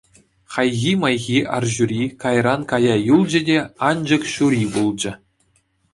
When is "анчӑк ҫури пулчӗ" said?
3.91-5.11